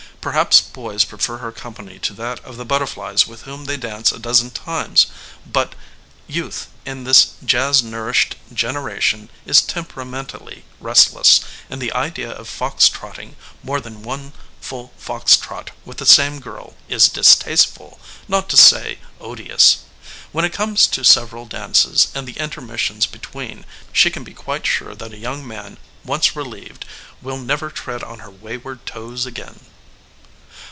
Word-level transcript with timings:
Perhaps 0.21 0.61
boys 0.61 1.03
prefer 1.03 1.37
her 1.39 1.51
company 1.51 1.97
to 1.97 2.13
that 2.13 2.39
of 2.41 2.55
the 2.55 2.63
butterflies 2.63 3.25
with 3.25 3.41
whom 3.41 3.65
they 3.65 3.75
dance 3.75 4.11
a 4.11 4.19
dozen 4.19 4.51
times 4.51 5.07
an 5.45 5.51
but, 5.51 5.73
youth 6.27 6.67
in 6.85 7.05
this 7.05 7.29
jazz 7.43 7.81
nourished 7.81 8.35
generation 8.53 9.31
is 9.47 9.63
temperamentally 9.63 10.63
restless, 10.79 11.39
and 11.71 11.81
the 11.81 11.91
idea 11.93 12.29
of 12.29 12.47
fox 12.47 12.87
trotting 12.87 13.35
more 13.63 13.81
than 13.81 14.03
one 14.03 14.33
full 14.59 14.93
fox 14.95 15.35
trot 15.35 15.71
with 15.85 15.97
the 15.97 16.05
same 16.05 16.39
girl 16.39 16.75
is 16.87 17.09
distasteful, 17.09 17.99
not 18.27 18.47
to 18.47 18.55
say 18.57 18.99
odious. 19.19 19.77
When 20.31 20.45
it 20.45 20.53
comes 20.53 20.85
to 20.85 21.03
several 21.03 21.47
dances 21.47 22.09
and 22.13 22.27
the 22.27 22.37
intermissions 22.39 23.07
between 23.07 23.65
she 23.91 24.11
can 24.11 24.23
be 24.23 24.35
quite 24.35 24.67
sure 24.67 24.93
that 24.93 25.13
a 25.13 25.17
young 25.17 25.47
man, 25.47 25.79
once 26.05 26.35
relieved, 26.35 26.85
will 27.23 27.37
never 27.39 27.71
tread 27.71 28.03
on 28.03 28.19
her 28.19 28.29
wayward 28.29 28.85
toes 28.85 29.25
again. 29.25 29.61